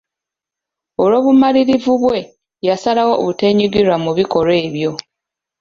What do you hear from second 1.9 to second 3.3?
bwe, yasalawo